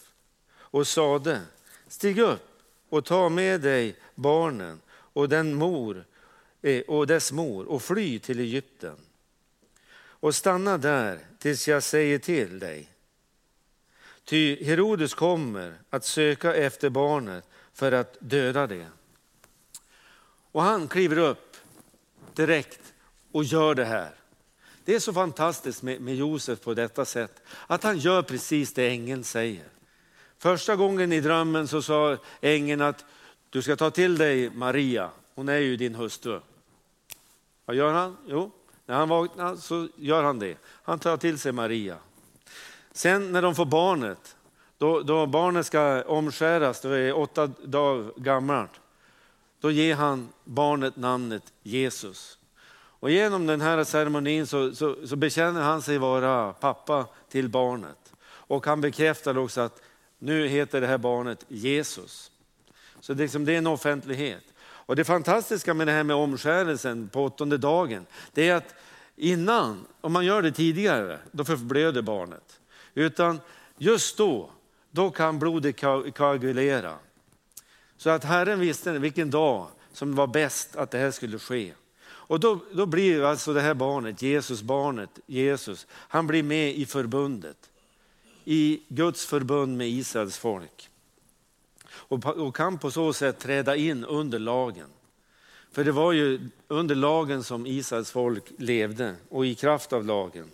[0.57, 1.41] och sade,
[1.87, 6.05] stig upp och ta med dig barnen och den mor
[6.61, 8.95] eh, och dess mor och fly till Egypten
[10.19, 12.89] och stanna där tills jag säger till dig.
[14.23, 17.43] Ty Herodes kommer att söka efter barnet
[17.73, 18.87] för att döda det.
[20.51, 21.48] Och han kliver upp
[22.35, 22.93] direkt
[23.31, 24.11] och gör det här.
[24.85, 28.87] Det är så fantastiskt med, med Josef på detta sätt, att han gör precis det
[28.89, 29.67] ängeln säger.
[30.37, 33.05] Första gången i drömmen så sa ängeln att
[33.49, 36.39] du ska ta till dig Maria, hon är ju din hustru.
[37.65, 38.17] Vad gör han?
[38.27, 38.51] Jo,
[38.85, 40.57] när han vaknar så gör han det.
[40.65, 41.97] Han tar till sig Maria.
[42.91, 44.35] Sen när de får barnet,
[44.77, 48.71] då, då barnet ska omskäras, då är åtta dagar gammalt,
[49.61, 52.39] då ger han barnet namnet Jesus.
[52.99, 58.13] Och genom den här ceremonin så, så, så bekänner han sig vara pappa till barnet.
[58.23, 59.81] Och han bekräftar också att
[60.19, 62.31] nu heter det här barnet Jesus.
[62.99, 64.43] Så det, liksom, det är en offentlighet.
[64.61, 68.75] Och det fantastiska med det här med omskärelsen på åttonde dagen, det är att
[69.15, 72.59] innan, om man gör det tidigare, då förblöder barnet.
[72.93, 73.39] Utan
[73.77, 74.51] just då,
[74.91, 75.81] då kan blodet
[76.17, 76.93] koagulera.
[77.99, 81.73] Så att Herren visste vilken dag som var bäst att det här skulle ske.
[82.05, 86.85] Och då, då blir alltså det här barnet, Jesus barnet, Jesus, han blir med i
[86.85, 87.69] förbundet.
[88.45, 90.89] I Guds förbund med Israels folk.
[91.89, 94.87] Och, och kan på så sätt träda in under lagen.
[95.71, 100.45] För det var ju under lagen som Israels folk levde och i kraft av lagen.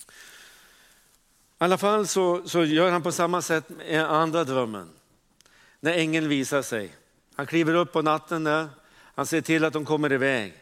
[0.00, 4.88] I alla fall så, så gör han på samma sätt med andra drömmen.
[5.84, 6.94] När ängeln visar sig.
[7.34, 8.68] Han kliver upp på natten där,
[9.14, 10.54] han ser till att de kommer iväg.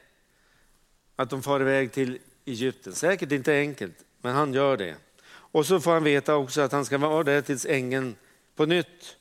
[1.17, 2.95] Att de far iväg till Egypten.
[2.95, 4.97] Säkert inte enkelt, men han gör det.
[5.27, 8.15] Och så får han veta också att han ska vara där tills ängeln
[8.57, 9.17] på nytt,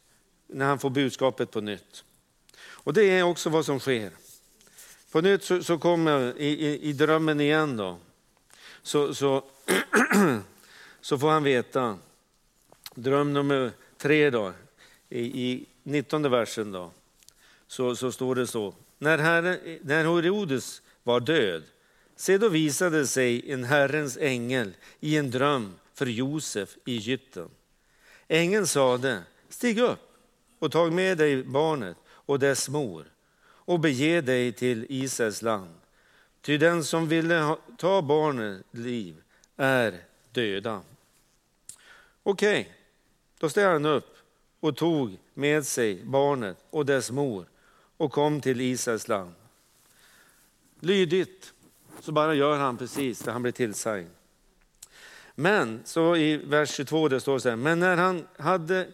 [0.48, 2.04] när han får budskapet på nytt.
[2.62, 4.12] Och det är också vad som sker.
[5.12, 7.98] På nytt så, så kommer, i, i, i, drömmen igen då,
[8.84, 9.44] så, så,
[11.02, 11.98] så får han veta,
[12.96, 14.54] dröm nummer tre då,
[15.10, 16.92] i, i 19 versen då,
[17.68, 18.74] så, så står det så.
[18.98, 21.64] När, herre, när Herodes var död,
[22.16, 27.50] se då visade sig en Herrens ängel i en dröm för Josef i Egypten.
[28.28, 30.00] Ängeln sade, stig upp
[30.60, 33.06] och tag med dig barnet och dess mor
[33.44, 35.76] och bege dig till Israels land.
[36.42, 39.22] Ty den som ville ta barnets liv
[39.58, 40.82] är döda.
[42.24, 42.74] Okej, okay.
[43.40, 44.18] då steg han upp
[44.62, 47.46] och tog med sig barnet och dess mor
[47.98, 49.34] och kom till Israels land.
[50.80, 51.54] Lydigt
[52.00, 54.08] så bara gör han precis det han blir tillsagd.
[55.36, 58.88] Men så i vers 22 det står så här, men när han, hade,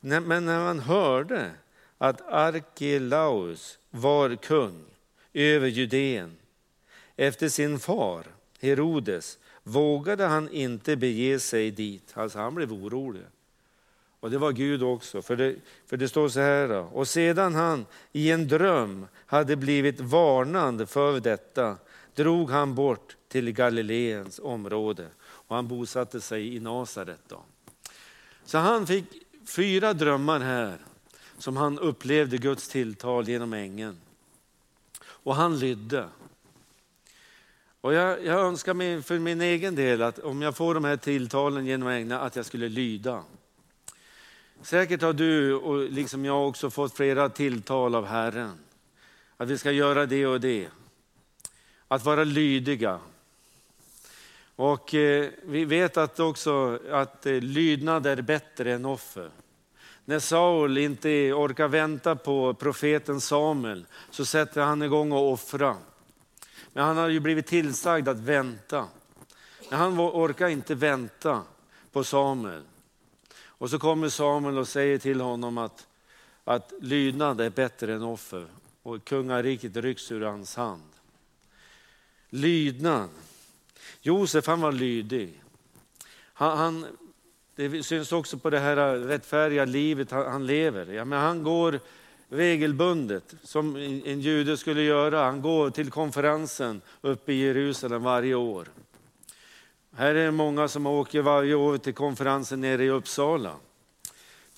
[0.00, 1.50] men när han hörde
[1.98, 4.84] att Arkelaus var kung
[5.32, 6.36] över Judeen
[7.16, 8.26] efter sin far
[8.60, 12.12] Herodes vågade han inte bege sig dit.
[12.14, 13.22] Alltså han blev orolig.
[14.24, 15.56] Och det var Gud också, för det,
[15.86, 16.68] för det står så här.
[16.68, 16.80] då.
[16.92, 21.76] Och sedan han i en dröm hade blivit varnande för detta
[22.14, 27.20] drog han bort till Galileens område och han bosatte sig i Nasaret.
[27.28, 27.42] Då.
[28.44, 29.04] Så han fick
[29.48, 30.78] fyra drömmar här
[31.38, 33.96] som han upplevde Guds tilltal genom ängeln.
[35.00, 36.08] Och han lydde.
[37.80, 40.96] Och jag, jag önskar mig för min egen del att om jag får de här
[40.96, 43.24] tilltalen genom ängeln att jag skulle lyda.
[44.64, 48.58] Säkert har du och liksom jag också fått flera tilltal av Herren.
[49.36, 50.68] Att vi ska göra det och det.
[51.88, 53.00] Att vara lydiga.
[54.56, 59.30] Och eh, vi vet att också att eh, lydnad är bättre än offer.
[60.04, 65.76] När Saul inte orkar vänta på profeten Samuel så sätter han igång och offra.
[66.72, 68.86] Men han har ju blivit tillsagd att vänta.
[69.70, 71.42] Men han orkar inte vänta
[71.92, 72.62] på Samuel.
[73.64, 75.86] Och så kommer Samuel och säger till honom att,
[76.44, 78.46] att lydnad är bättre än offer
[78.82, 80.82] och kungariket rycks ur hans hand.
[82.30, 83.08] Lydnad.
[84.00, 85.42] Josef han var lydig.
[86.16, 86.86] Han, han,
[87.54, 90.92] det syns också på det här rättfärdiga livet han, han lever.
[90.92, 91.80] Ja, men han går
[92.28, 95.24] regelbundet, som en jude skulle göra.
[95.24, 98.68] Han går till konferensen uppe i Jerusalem varje år.
[99.96, 103.56] Här är det många som åker varje år till konferensen nere i Uppsala,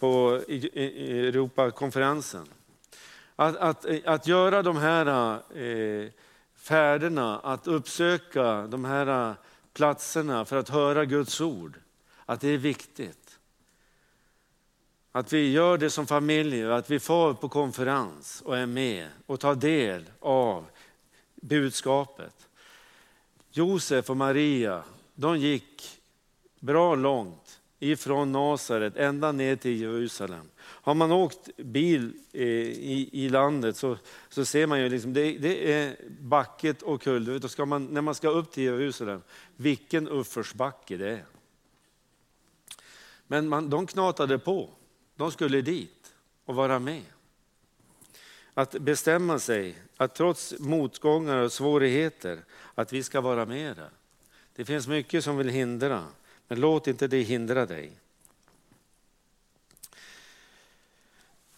[0.01, 2.47] på Europakonferensen.
[3.37, 6.09] Att, att, att göra de här eh,
[6.55, 9.35] färderna, att uppsöka de här
[9.73, 11.79] platserna för att höra Guds ord,
[12.27, 13.39] att det är viktigt.
[15.13, 19.41] Att vi gör det som familj, att vi får på konferens och är med och
[19.41, 20.67] tar del av
[21.35, 22.49] budskapet.
[23.51, 24.83] Josef och Maria,
[25.17, 26.01] de gick
[26.61, 30.51] bra långt ifrån Nasaret ända ner till Jerusalem.
[30.59, 33.97] Har man åkt bil eh, i, i landet så,
[34.29, 37.49] så ser man ju liksom, det, det är backet och kullerbyttor.
[37.49, 39.23] Ska man, när man ska upp till Jerusalem,
[39.57, 41.25] vilken uppförsbacke det är.
[43.27, 44.71] Men man, de knatade på.
[45.17, 46.15] De skulle dit
[46.45, 47.03] och vara med.
[48.55, 52.39] Att bestämma sig, att trots motgångar och svårigheter,
[52.75, 53.91] att vi ska vara med där.
[54.57, 56.05] Det finns mycket som vill hindra,
[56.49, 57.93] men låt inte det hindra dig.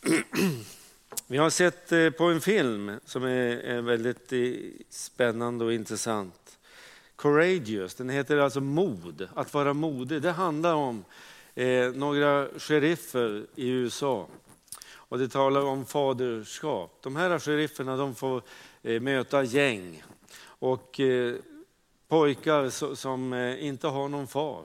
[1.27, 4.41] Vi har sett eh, på en film som är väldigt eh,
[4.89, 6.59] spännande och intressant.
[7.17, 10.23] Courageous, den heter alltså mod, att vara modig.
[10.23, 11.05] Det handlar om
[11.55, 14.29] eh, några sheriffer i USA.
[14.91, 16.99] Och det talar om faderskap.
[17.03, 18.43] De här sherifferna de får
[19.01, 20.03] möta gäng
[20.41, 21.01] och
[22.09, 24.65] pojkar som eh, inte har någon far.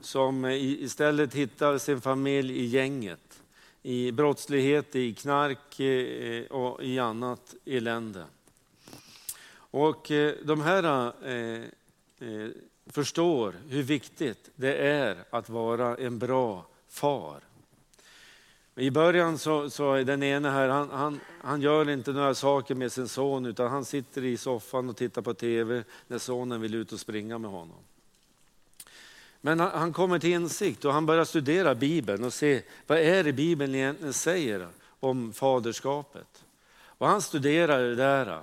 [0.00, 3.42] Som eh, istället hittar sin familj i gänget,
[3.82, 8.24] i brottslighet, i knark eh, och i annat elände.
[9.72, 10.10] Och
[10.42, 11.12] de här
[12.86, 17.40] förstår hur viktigt det är att vara en bra far.
[18.80, 22.74] I början så, så är den ene här, han, han, han gör inte några saker
[22.74, 26.74] med sin son utan han sitter i soffan och tittar på tv när sonen vill
[26.74, 27.76] ut och springa med honom.
[29.40, 33.24] Men han, han kommer till insikt och han börjar studera Bibeln och se vad är
[33.24, 34.68] det Bibeln egentligen säger
[35.00, 36.44] om faderskapet.
[36.82, 38.42] Och han studerar det där.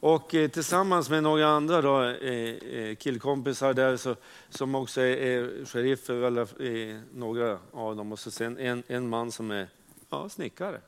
[0.00, 4.16] Och eh, tillsammans med några andra då, eh, eh killkompisar där så,
[4.48, 9.08] som också är, är sheriffer, eller eh, några av dem, och så sen en, en
[9.08, 9.68] man som är
[10.10, 10.80] ja, snickare.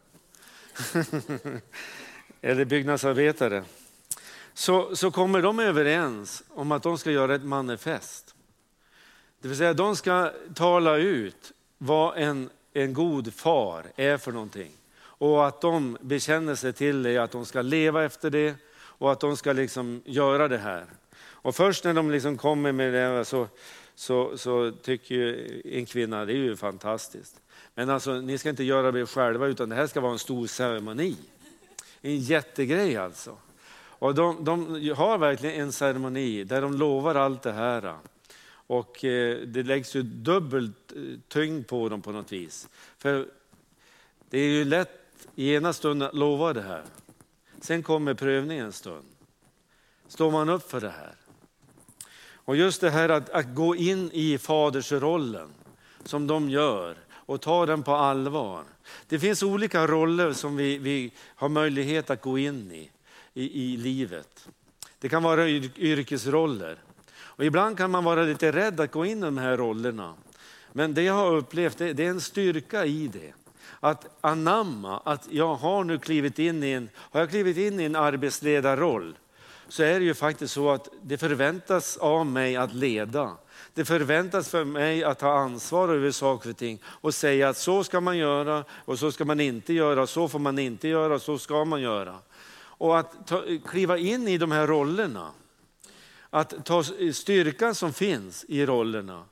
[2.41, 3.65] eller byggnadsarbetare.
[4.55, 8.35] Så, så kommer de överens om att de ska göra ett manifest.
[9.41, 14.71] Det vill säga de ska tala ut vad en, en god far är för någonting.
[14.99, 18.55] Och att de bekänner sig till det, att de ska leva efter det
[19.03, 20.85] och att de ska liksom göra det här.
[21.19, 23.49] Och först när de liksom kommer med det så,
[23.95, 27.41] så, så tycker en kvinna det är ju fantastiskt.
[27.75, 30.47] Men alltså, ni ska inte göra det själva utan det här ska vara en stor
[30.47, 31.17] ceremoni.
[32.01, 33.37] En jättegrej alltså.
[33.75, 37.95] Och de, de har verkligen en ceremoni där de lovar allt det här.
[38.51, 42.69] Och eh, det läggs ju dubbelt eh, tyngd på dem på något vis.
[42.99, 43.27] För
[44.31, 46.83] det är ju lätt i ena stunden att lova det här.
[47.63, 49.07] Sen kommer prövningen stund.
[50.09, 51.15] Står man upp för det här?
[52.45, 55.49] Och just det här att, att gå in i fadersrollen
[56.05, 58.65] som de gör och ta den på allvar.
[59.09, 62.91] Det finns olika roller som vi, vi har möjlighet att gå in i,
[63.35, 64.49] i, i livet.
[64.99, 66.79] Det kan vara yrkesroller.
[67.15, 70.15] Och ibland kan man vara lite rädd att gå in i de här rollerna.
[70.73, 73.33] Men det jag har upplevt, det, det är en styrka i det
[73.85, 77.85] att anamma att jag har nu klivit in i en, har jag klivit in i
[77.85, 79.15] en arbetsledarroll
[79.69, 83.37] så är det ju faktiskt så att det förväntas av mig att leda.
[83.75, 87.85] Det förväntas för mig att ta ansvar över saker och ting och säga att så
[87.85, 91.39] ska man göra och så ska man inte göra, så får man inte göra, så
[91.39, 92.19] ska man göra.
[92.55, 95.31] Och att ta, kliva in i de här rollerna,
[96.31, 99.25] att ta styrkan som finns i rollerna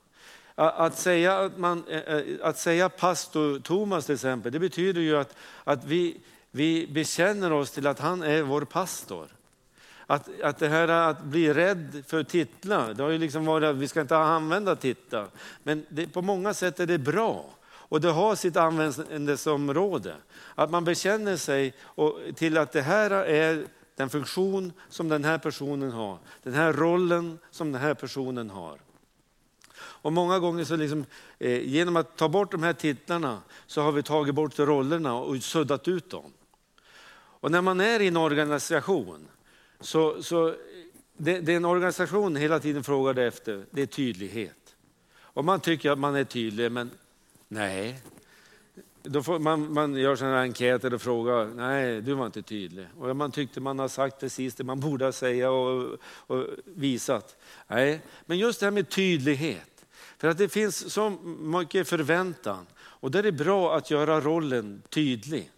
[0.69, 5.17] att säga, att, man, eh, eh, att säga pastor Thomas till exempel, det betyder ju
[5.17, 6.17] att, att vi,
[6.51, 9.27] vi bekänner oss till att han är vår pastor.
[10.07, 13.75] Att, att det här att bli rädd för titlar, det har ju liksom varit att
[13.75, 15.27] vi ska inte använda titlar.
[15.63, 17.45] Men det, på många sätt är det bra.
[17.63, 20.15] Och det har sitt användningsområde.
[20.55, 21.73] Att man bekänner sig
[22.35, 26.17] till att det här är den funktion som den här personen har.
[26.43, 28.79] Den här rollen som den här personen har.
[30.01, 31.05] Och många gånger så liksom,
[31.39, 35.43] eh, genom att ta bort de här titlarna så har vi tagit bort rollerna och
[35.43, 36.33] suddat ut dem.
[37.13, 39.27] Och när man är i en organisation
[39.79, 40.55] så, så
[41.17, 44.75] det, det en organisation hela tiden frågar efter, det är tydlighet.
[45.33, 46.91] Och man tycker att man är tydlig, men
[47.47, 48.01] nej.
[49.03, 52.87] Då får man, man gör sådana här enkäter och frågar, nej du var inte tydlig.
[52.97, 57.37] Och man tyckte man har sagt precis det man borde säga och, och visat.
[57.67, 59.70] Nej, men just det här med tydlighet.
[60.21, 61.09] För att det finns så
[61.39, 65.51] mycket förväntan och där är det bra att göra rollen tydlig.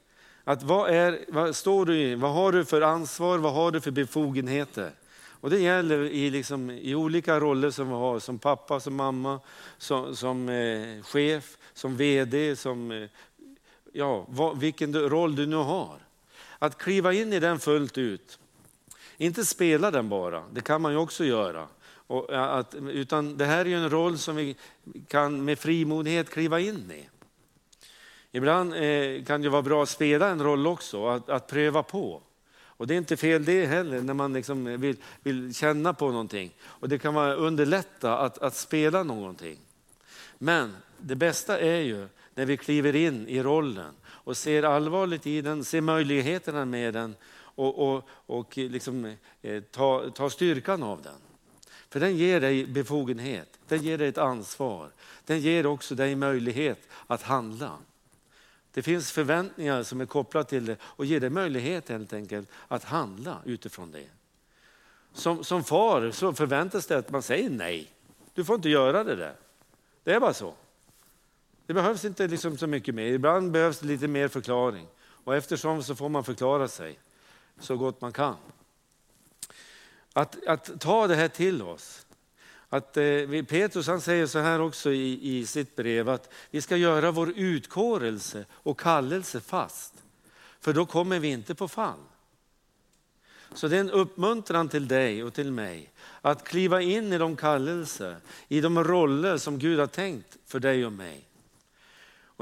[0.44, 2.16] Att vad, är, vad står du i?
[2.16, 3.38] Vad har du för ansvar?
[3.38, 4.92] Vad har du för befogenheter?
[5.26, 9.40] Och det gäller i, liksom, i olika roller som vi har, som pappa, som mamma,
[9.78, 13.10] som, som eh, chef, som VD, som, eh,
[13.94, 15.98] ja, vad, vilken roll du nu har.
[16.60, 18.40] Att kliva in i den fullt ut.
[19.18, 21.68] Inte spela den bara, det kan man ju också göra.
[22.08, 24.56] Och att, utan det här är ju en roll som vi
[25.08, 27.10] kan med frimodighet kliva in i.
[28.32, 32.22] Ibland eh, kan det vara bra att spela en roll också, att, att pröva på.
[32.84, 36.56] Och det är inte fel det heller, när man liksom vill, vill känna på någonting.
[36.64, 39.58] Och det kan vara underlätta att, att spela någonting.
[40.38, 45.42] Men det bästa är ju när vi kliver in i rollen och ser allvarligt i
[45.42, 51.33] den, ser möjligheterna med den och, och, och liksom, eh, tar ta styrkan av den.
[51.94, 54.90] För den ger dig befogenhet, den ger dig ett ansvar.
[55.26, 57.78] Den ger också dig möjlighet att handla.
[58.72, 62.84] Det finns förväntningar som är kopplade till det och ger dig möjlighet helt enkelt att
[62.84, 64.08] handla utifrån det.
[65.14, 67.92] Som, som far så förväntas det att man säger nej.
[68.34, 69.36] Du får inte göra det där.
[70.04, 70.54] Det är bara så.
[71.66, 73.06] Det behövs inte liksom så mycket mer.
[73.06, 74.88] Ibland behövs det lite mer förklaring.
[75.00, 77.00] Och eftersom så får man förklara sig
[77.60, 78.36] så gott man kan.
[80.14, 82.06] Att, att ta det här till oss.
[82.70, 86.78] Att, eh, Petrus han säger så här också i, i sitt brev att vi ska
[86.78, 89.94] göra vår utkårelse och kallelse fast.
[90.60, 92.00] För då kommer vi inte på fall.
[93.54, 95.90] Så det är en uppmuntran till dig och till mig
[96.22, 100.86] att kliva in i de kallelser, i de roller som Gud har tänkt för dig
[100.86, 101.26] och mig.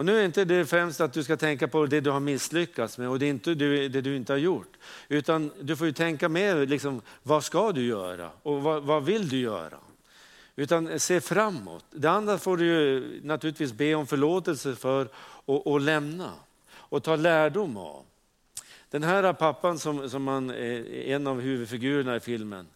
[0.02, 2.98] Och nu är inte det främst att du ska tänka på det du har misslyckats
[2.98, 4.78] med och det är inte du, det du inte har gjort.
[5.08, 9.30] Utan du får ju tänka mer, liksom, vad ska du göra och vad, vad vill
[9.30, 9.78] du göra?
[10.56, 11.86] Utan se framåt.
[11.92, 15.08] Det andra får du ju naturligtvis be om förlåtelse för
[15.46, 16.32] och, och lämna
[16.74, 18.06] och ta lärdom av.
[18.90, 22.68] Den här pappan som, som man, är en av huvudfigurerna i filmen,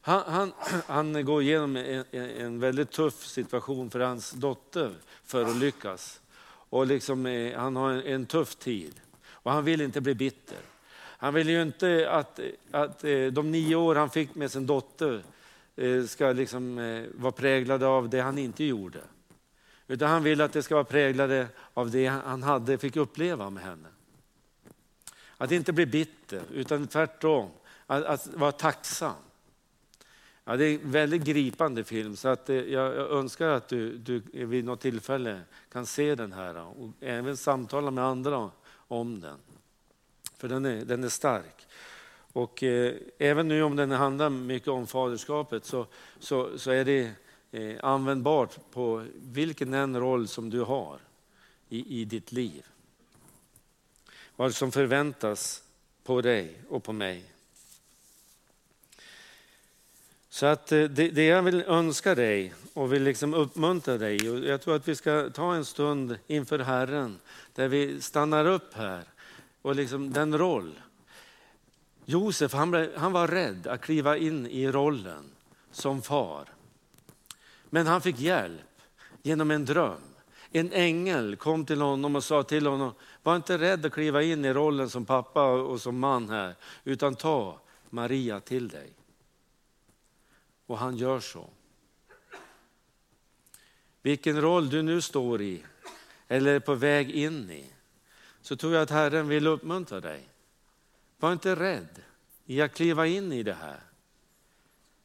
[0.00, 0.52] han, han,
[0.86, 6.20] han går igenom en, en, väldigt tuff situation för hans dotter för att lyckas.
[6.74, 10.58] Och liksom, eh, han har en, en tuff tid och han vill inte bli bitter.
[10.96, 15.22] Han vill ju inte att, att eh, de nio år han fick med sin dotter
[15.76, 16.76] eh, ska liksom
[17.14, 19.00] vara präglade av det han inte gjorde.
[19.86, 23.62] Utan han vill att det ska vara präglade av det han hade, fick uppleva med
[23.62, 23.88] henne.
[25.36, 27.50] Att inte bli bitter, utan tvärtom,
[27.86, 29.14] att, att vara tacksam.
[30.44, 34.22] Ja, det är en väldigt gripande film så att eh, jag önskar att du, du
[34.32, 35.40] vid något tillfälle
[35.72, 38.50] kan se den här och även samtala med andra
[38.88, 39.38] om den.
[40.36, 41.66] För den är, den är stark.
[42.32, 45.86] Och eh, även nu om den handlar mycket om faderskapet så,
[46.18, 47.12] så, så är det
[47.50, 50.98] eh, användbart på vilken en roll som du har
[51.68, 52.66] i, i ditt liv.
[54.36, 55.62] Vad som förväntas
[56.04, 57.33] på dig och på mig.
[60.34, 64.38] Så att eh, det, det, jag vill önska dig och vill liksom uppmuntra dig, och
[64.38, 67.18] jag tror att vi ska ta en stund inför Herren
[67.54, 69.02] där vi stannar upp här
[69.62, 70.80] och liksom den roll.
[72.04, 75.24] Josef han, blev, han var rädd att kliva in i rollen
[75.72, 76.44] som far.
[77.70, 78.80] Men han fick hjälp
[79.22, 80.00] genom en dröm.
[80.52, 84.44] En ängel kom till honom och sa till honom, var inte rädd att kliva in
[84.44, 86.54] i rollen som pappa och som man här,
[86.84, 87.58] utan ta
[87.90, 88.92] Maria till dig.
[90.66, 91.50] Och han gör så.
[94.02, 95.64] Vilken roll du nu står i
[96.28, 97.70] eller är på väg in i,
[98.40, 100.28] så tror jag att Herren vill uppmuntra dig.
[101.18, 102.02] Var inte rädd
[102.46, 103.80] i att kliva in i det här.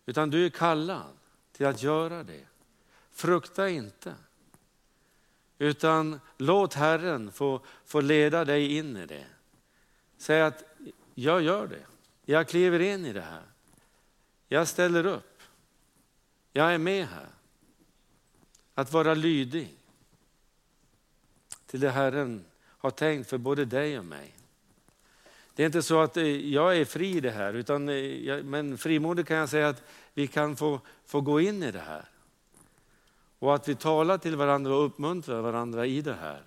[0.06, 1.18] Utan du är kallad
[1.52, 2.46] till att göra det.
[3.12, 4.14] Frukta inte.
[5.58, 9.26] Utan låt Herren få, få leda dig in i det.
[10.18, 10.64] Säg att
[11.16, 11.86] jag gör det.
[12.26, 13.44] Jag kliver in i det här.
[14.48, 15.29] Jag ställer upp.
[16.60, 17.28] Jag är med här.
[18.76, 19.78] Att vara lydig
[21.66, 24.36] till det Herren har tänkt för både dig och mig.
[25.56, 28.78] Det är inte så att eh, jag är fri i det här, utan eh, men
[28.78, 29.84] frimodigt kan jag säga att
[30.14, 32.06] vi kan få, få gå in i det här.
[33.40, 36.44] Och att vi talar till varandra och uppmuntrar varandra i det här.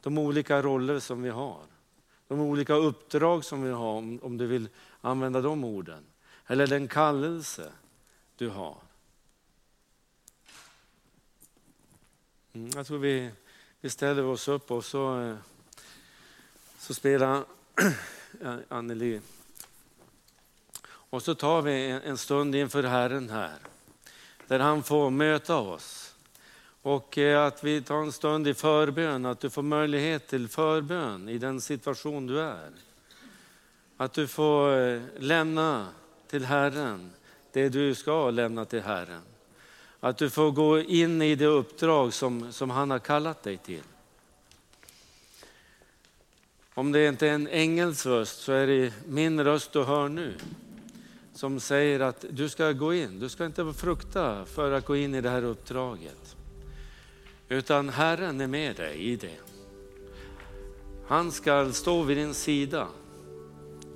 [0.00, 1.62] De olika roller som vi har.
[2.28, 4.68] De olika uppdrag som vi har, om du vill
[5.00, 6.04] använda de orden.
[6.46, 7.72] Eller den kallelse
[8.36, 8.76] du har.
[12.54, 13.30] Mm, jag tror vi,
[13.80, 15.36] vi ställer oss upp och så, eh,
[16.78, 17.44] så spelar
[18.68, 19.20] Anneli.
[20.84, 23.58] Och så tar vi en stund inför Herren här,
[24.46, 26.14] där han får möta oss.
[26.82, 31.28] Och eh, att vi tar en stund i förbön, att du får möjlighet till förbön
[31.28, 32.70] i den situation du är.
[33.96, 35.88] Att du får eh, lämna
[36.28, 37.10] till Herren
[37.52, 39.31] det du ska lämna till Herren.
[40.04, 43.82] Att du får gå in i det uppdrag som, som han har kallat dig till.
[46.74, 50.34] Om det inte är en ängels röst så är det min röst du hör nu.
[51.34, 55.14] Som säger att du ska gå in, du ska inte frukta för att gå in
[55.14, 56.36] i det här uppdraget.
[57.48, 59.38] Utan Herren är med dig i det.
[61.06, 62.88] Han ska stå vid din sida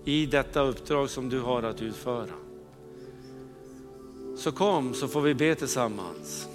[0.04, 2.45] i detta uppdrag som du har att utföra.
[4.36, 6.48] Så kom så får vi be tillsammans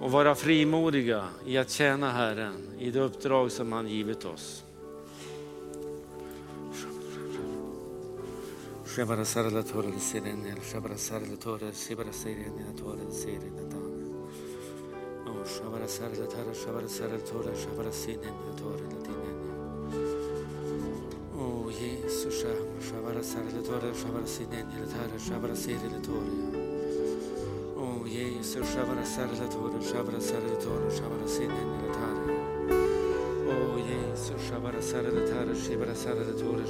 [0.00, 4.64] och vara frimodiga i att tjäna Herren i det uppdrag som han givit oss.
[8.96, 14.26] Shabara sarala torre sirene, shabara sarala torre, sibara sirene, torre sirene dan.
[15.26, 19.51] Oh, shabara sarala torre, shabara sarala torre, shabara sirene, torre latine.
[21.72, 26.28] Oh, Jesus, shabara sarala torre, shabara sirene, torre, shabara sirene, torre.
[27.76, 32.34] Oh, Jesus, shabara sarala torre, shabara sarala torre, shabara sirene, torre.
[33.48, 36.66] Oh, Jesus, shabara sarala torre, shabara sarala torre,